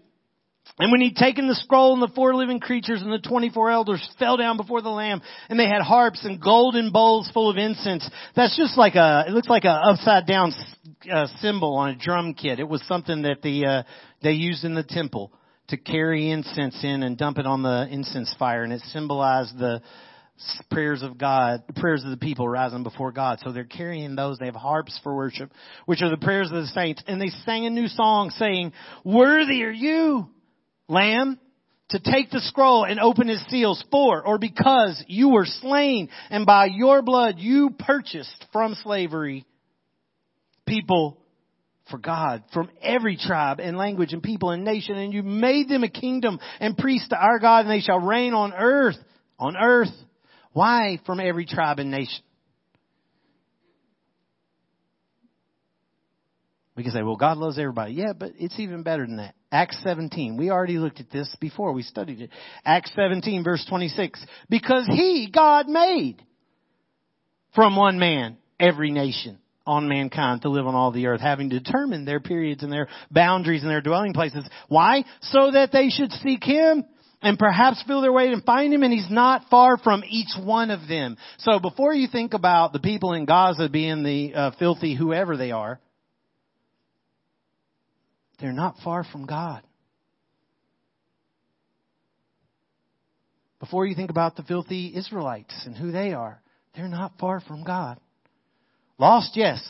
[0.79, 4.09] And when he'd taken the scroll and the four living creatures and the 24 elders
[4.19, 8.07] fell down before the Lamb and they had harps and golden bowls full of incense.
[8.35, 10.53] That's just like a, it looks like a upside down
[11.11, 12.59] uh, cymbal on a drum kit.
[12.59, 13.83] It was something that the, uh,
[14.21, 15.31] they used in the temple
[15.69, 19.81] to carry incense in and dump it on the incense fire and it symbolized the,
[20.69, 23.39] prayers of God, the prayers of the people rising before God.
[23.43, 24.37] So they're carrying those.
[24.37, 25.51] They have harps for worship,
[25.85, 27.01] which are the prayers of the saints.
[27.07, 30.29] And they sang a new song saying, Worthy are you,
[30.87, 31.39] Lamb,
[31.89, 36.45] to take the scroll and open his seals for or because you were slain and
[36.45, 39.45] by your blood you purchased from slavery
[40.65, 41.17] people
[41.89, 45.83] for God from every tribe and language and people and nation and you made them
[45.83, 48.97] a kingdom and priests to our God and they shall reign on earth,
[49.39, 49.93] on earth.
[50.51, 52.21] Why from every tribe and nation?
[56.77, 57.93] We can say, well, God loves everybody.
[57.93, 59.33] Yeah, but it's even better than that.
[59.51, 60.37] Acts 17.
[60.37, 61.73] We already looked at this before.
[61.73, 62.29] We studied it.
[62.63, 64.23] Acts 17 verse 26.
[64.47, 66.23] Because He, God, made
[67.55, 72.07] from one man every nation on mankind to live on all the earth, having determined
[72.07, 74.47] their periods and their boundaries and their dwelling places.
[74.67, 75.03] Why?
[75.21, 76.85] So that they should seek Him
[77.23, 80.69] and perhaps feel their way and find him and he's not far from each one
[80.69, 81.17] of them.
[81.39, 85.49] So before you think about the people in Gaza being the uh, filthy whoever they
[85.49, 85.79] are,
[88.39, 89.63] they're not far from God.
[93.59, 96.41] Before you think about the filthy Israelites and who they are,
[96.75, 97.99] they're not far from God.
[98.99, 99.63] Lost, yes,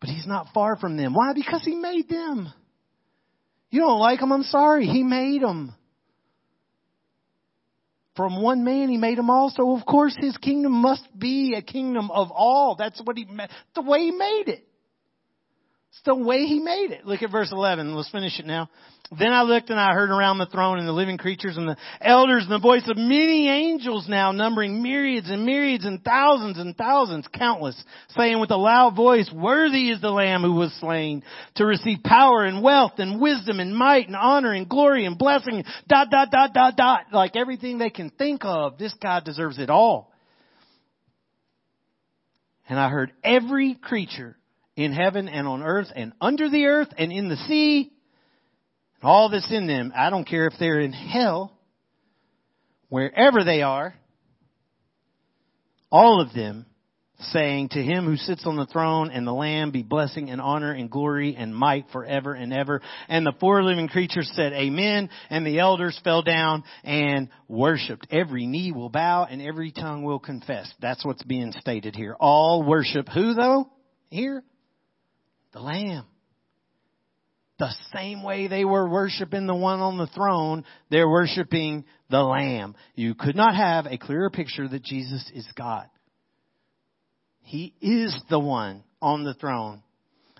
[0.00, 1.14] but he's not far from them.
[1.14, 1.32] Why?
[1.32, 2.52] Because he made them.
[3.70, 4.86] You don't like them, I'm sorry.
[4.86, 5.74] He made them.
[8.16, 11.62] From one man he made them all, so of course his kingdom must be a
[11.62, 12.74] kingdom of all.
[12.76, 14.67] That's what he, meant, the way he made it.
[15.90, 17.06] It's the way he made it.
[17.06, 17.94] Look at verse 11.
[17.94, 18.68] Let's finish it now.
[19.10, 21.78] Then I looked and I heard around the throne and the living creatures and the
[22.02, 26.76] elders and the voice of many angels now numbering myriads and myriads and thousands and
[26.76, 31.24] thousands, countless, saying with a loud voice, worthy is the lamb who was slain
[31.54, 35.64] to receive power and wealth and wisdom and might and honor and glory and blessing,
[35.88, 38.76] dot, dot, dot, dot, dot, like everything they can think of.
[38.76, 40.12] This God deserves it all.
[42.68, 44.36] And I heard every creature
[44.78, 47.90] in heaven and on earth and under the earth and in the sea
[49.02, 49.92] all that's in them.
[49.94, 51.52] I don't care if they're in hell,
[52.88, 53.94] wherever they are,
[55.90, 56.66] all of them
[57.20, 60.70] saying to him who sits on the throne and the lamb be blessing and honor
[60.70, 62.80] and glory and might forever and ever.
[63.08, 68.06] And the four living creatures said amen and the elders fell down and worshiped.
[68.12, 70.72] Every knee will bow and every tongue will confess.
[70.80, 72.14] That's what's being stated here.
[72.20, 73.68] All worship who though?
[74.10, 74.44] Here?
[75.52, 76.06] The lamb.
[77.58, 82.76] The same way they were worshiping the one on the throne, they're worshiping the lamb.
[82.94, 85.88] You could not have a clearer picture that Jesus is God.
[87.42, 89.82] He is the one on the throne.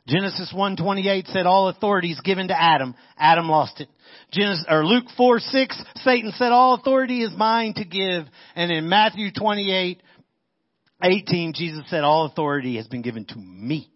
[0.07, 2.95] Genesis 1:28 said all authority is given to Adam.
[3.19, 3.89] Adam lost it.
[4.31, 8.27] Genesis or Luke 4:6 Satan said all authority is mine to give.
[8.55, 13.91] And in Matthew 28:18 Jesus said all authority has been given to me.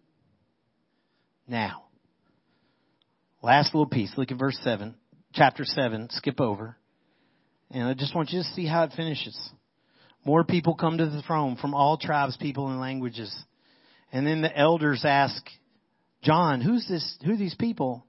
[1.47, 1.83] Now,
[3.41, 4.11] last little piece.
[4.17, 4.95] Look at verse 7,
[5.33, 6.77] chapter 7, skip over.
[7.71, 9.37] And I just want you to see how it finishes.
[10.25, 13.35] More people come to the throne from all tribes, people, and languages.
[14.11, 15.43] And then the elders ask
[16.21, 18.05] John, who's this, who are these people?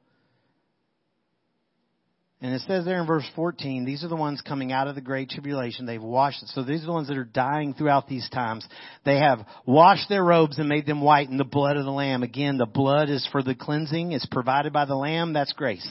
[2.45, 5.01] And it says there in verse 14, these are the ones coming out of the
[5.01, 5.87] great tribulation.
[5.87, 6.47] They've washed.
[6.49, 8.69] So these are the ones that are dying throughout these times.
[9.07, 12.23] They have washed their robes and made them white in the blood of the Lamb.
[12.23, 14.13] Again, the blood is for the cleansing.
[14.13, 15.33] It's provided by the Lamb.
[15.33, 15.89] That's grace.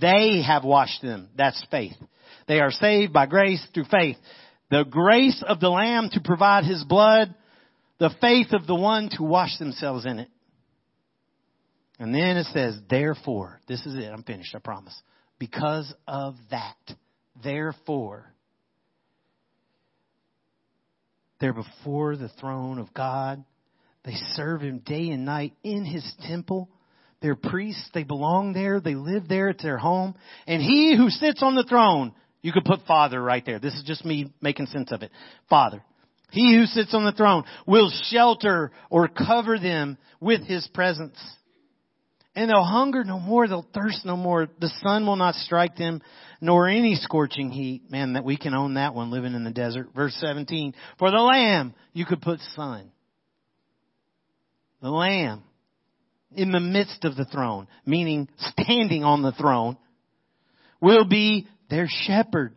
[0.00, 1.28] They have washed them.
[1.36, 1.94] That's faith.
[2.48, 4.16] They are saved by grace through faith.
[4.72, 7.32] The grace of the Lamb to provide His blood.
[8.00, 10.28] The faith of the one to wash themselves in it.
[12.00, 14.10] And then it says, therefore, this is it.
[14.12, 14.52] I'm finished.
[14.52, 15.00] I promise.
[15.38, 16.76] Because of that,
[17.42, 18.32] therefore,
[21.40, 23.44] they're before the throne of God.
[24.04, 26.70] They serve Him day and night in His temple.
[27.20, 27.90] They're priests.
[27.92, 28.80] They belong there.
[28.80, 29.50] They live there.
[29.50, 30.14] It's their home.
[30.46, 33.58] And He who sits on the throne, you could put Father right there.
[33.58, 35.10] This is just me making sense of it.
[35.50, 35.82] Father.
[36.30, 41.18] He who sits on the throne will shelter or cover them with His presence.
[42.36, 44.46] And they'll hunger no more, they'll thirst no more.
[44.60, 46.02] The sun will not strike them,
[46.42, 47.90] nor any scorching heat.
[47.90, 49.88] Man, that we can own that one living in the desert.
[49.96, 50.74] Verse 17.
[50.98, 52.92] For the Lamb, you could put sun.
[54.82, 55.44] The Lamb
[56.34, 59.78] in the midst of the throne, meaning standing on the throne,
[60.78, 62.54] will be their shepherd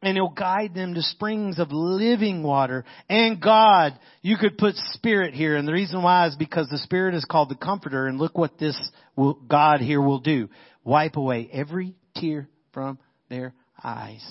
[0.00, 2.84] and he'll guide them to springs of living water.
[3.08, 7.14] And God, you could put spirit here, and the reason why is because the spirit
[7.14, 8.78] is called the comforter, and look what this
[9.16, 10.48] will, God here will do.
[10.84, 14.24] Wipe away every tear from their eyes.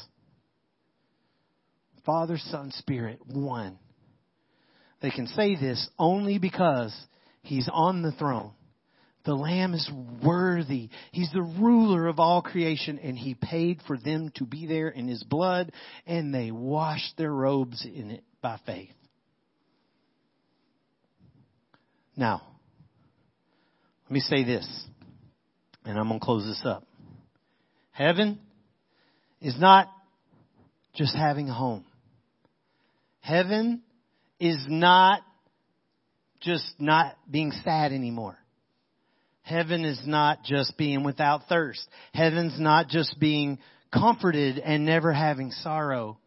[2.05, 3.77] Father, Son, Spirit, one.
[5.01, 6.95] They can say this only because
[7.41, 8.51] He's on the throne.
[9.27, 9.91] The Lamb is
[10.23, 10.89] worthy.
[11.11, 15.09] He's the ruler of all creation and He paid for them to be there in
[15.09, 15.73] His blood
[16.05, 18.93] and they washed their robes in it by faith.
[22.15, 22.41] Now,
[24.05, 24.65] let me say this
[25.83, 26.87] and I'm going to close this up.
[27.91, 28.39] Heaven
[29.41, 29.89] is not
[30.95, 31.83] just having a home.
[33.19, 33.81] Heaven
[34.39, 35.19] is not
[36.39, 38.37] just not being sad anymore.
[39.47, 41.87] Heaven is not just being without thirst.
[42.13, 43.59] Heaven's not just being
[43.93, 46.17] comforted and never having sorrow.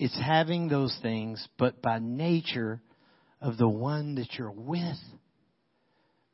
[0.00, 2.80] It's having those things, but by nature
[3.40, 4.98] of the one that you're with.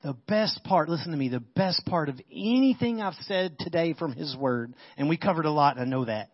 [0.03, 4.14] The best part, listen to me, the best part of anything I've said today from
[4.14, 6.30] His Word, and we covered a lot, I know that.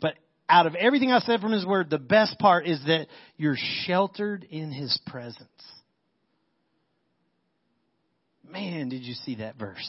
[0.00, 0.14] But
[0.48, 3.06] out of everything I said from His Word, the best part is that
[3.36, 5.46] you're sheltered in His presence.
[8.50, 9.88] Man, did you see that verse?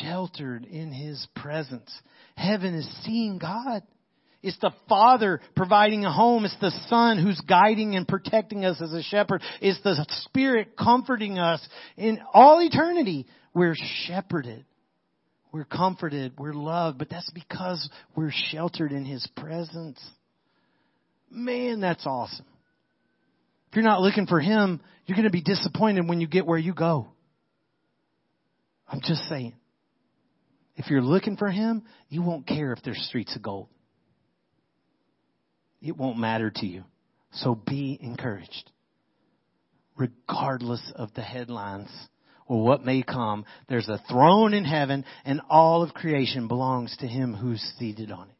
[0.00, 1.90] Sheltered in His presence.
[2.36, 3.82] Heaven is seeing God.
[4.42, 6.44] It's the Father providing a home.
[6.44, 9.40] It's the Son who's guiding and protecting us as a shepherd.
[9.60, 11.66] It's the Spirit comforting us.
[11.96, 14.64] In all eternity, we're shepherded.
[15.52, 16.32] We're comforted.
[16.38, 16.98] We're loved.
[16.98, 20.00] But that's because we're sheltered in His presence.
[21.30, 22.46] Man, that's awesome.
[23.72, 26.58] If you're not looking for Him, you're going to be disappointed when you get where
[26.58, 27.08] you go.
[28.86, 29.54] I'm just saying.
[30.76, 33.68] If you're looking for Him, you won't care if there's streets of gold
[35.82, 36.84] it won't matter to you.
[37.32, 38.70] So be encouraged.
[39.96, 41.90] Regardless of the headlines
[42.46, 47.06] or what may come, there's a throne in heaven and all of creation belongs to
[47.06, 48.34] him who's seated on it.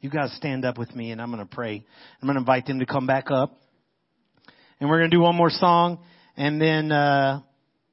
[0.00, 1.84] You guys stand up with me and I'm going to pray.
[2.20, 3.58] I'm going to invite them to come back up.
[4.82, 6.00] And we're going to do one more song
[6.36, 7.40] and then, uh,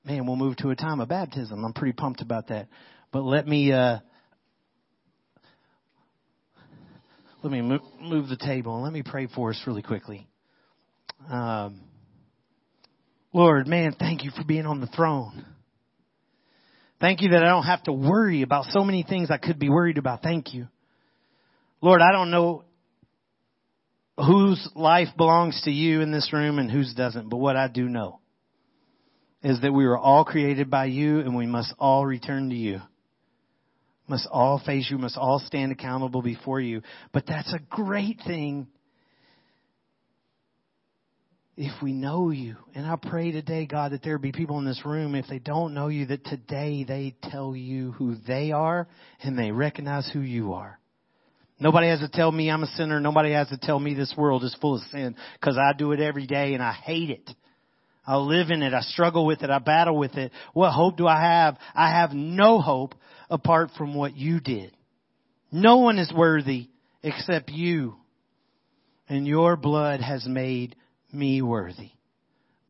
[0.04, 1.64] man, we'll move to a time of baptism.
[1.64, 2.68] I'm pretty pumped about that.
[3.12, 4.00] But let me, uh,
[7.44, 10.28] let me move the table let me pray for us really quickly.
[11.30, 11.82] Um,
[13.34, 15.46] Lord, man, thank you for being on the throne.
[17.00, 19.70] Thank you that I don't have to worry about so many things I could be
[19.70, 20.24] worried about.
[20.24, 20.68] Thank you.
[21.82, 22.64] Lord, I don't know
[24.26, 27.88] whose life belongs to you in this room and whose doesn't, but what I do
[27.88, 28.20] know
[29.42, 32.82] is that we were all created by you and we must all return to you
[34.10, 36.82] must all face you, must all stand accountable before you.
[37.14, 38.68] But that's a great thing
[41.56, 42.56] if we know you.
[42.74, 45.74] And I pray today, God, that there be people in this room, if they don't
[45.74, 48.88] know you, that today they tell you who they are
[49.22, 50.80] and they recognize who you are.
[51.60, 53.00] Nobody has to tell me I'm a sinner.
[53.02, 56.00] Nobody has to tell me this world is full of sin because I do it
[56.00, 57.30] every day and I hate it.
[58.08, 58.74] I live in it.
[58.74, 59.50] I struggle with it.
[59.50, 60.32] I battle with it.
[60.54, 61.58] What hope do I have?
[61.76, 62.96] I have no hope
[63.30, 64.76] apart from what you did.
[65.52, 66.70] No one is worthy
[67.04, 67.98] except you.
[69.10, 70.76] And your blood has made
[71.12, 71.92] me worthy.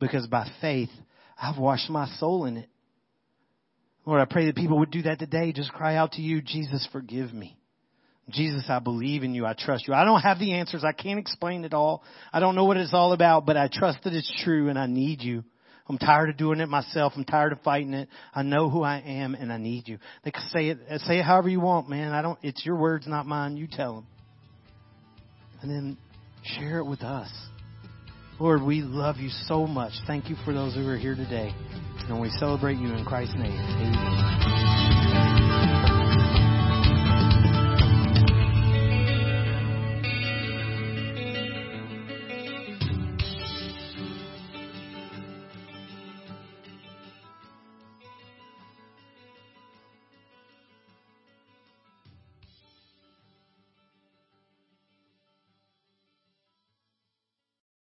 [0.00, 0.90] Because by faith,
[1.40, 2.68] I've washed my soul in it.
[4.04, 5.52] Lord, I pray that people would do that today.
[5.52, 7.59] Just cry out to you, Jesus, forgive me.
[8.32, 9.46] Jesus, I believe in you.
[9.46, 9.94] I trust you.
[9.94, 10.84] I don't have the answers.
[10.84, 12.02] I can't explain it all.
[12.32, 14.86] I don't know what it's all about, but I trust that it's true and I
[14.86, 15.44] need you.
[15.88, 17.14] I'm tired of doing it myself.
[17.16, 18.08] I'm tired of fighting it.
[18.32, 19.98] I know who I am and I need you.
[20.24, 22.12] They can say it, say it however you want, man.
[22.12, 23.56] I don't, it's your words, not mine.
[23.56, 24.06] You tell them.
[25.62, 25.98] And then
[26.44, 27.30] share it with us.
[28.38, 29.92] Lord, we love you so much.
[30.06, 31.52] Thank you for those who are here today.
[32.08, 33.52] And we celebrate you in Christ's name.
[33.52, 35.09] Amen.